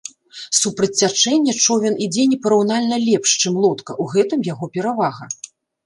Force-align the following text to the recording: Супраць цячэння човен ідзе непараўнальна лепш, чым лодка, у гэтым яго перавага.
Супраць 0.59 0.89
цячэння 1.01 1.53
човен 1.67 1.93
ідзе 2.07 2.27
непараўнальна 2.33 2.95
лепш, 3.07 3.29
чым 3.45 3.53
лодка, 3.67 3.91
у 4.05 4.11
гэтым 4.19 4.39
яго 4.53 4.75
перавага. 4.77 5.35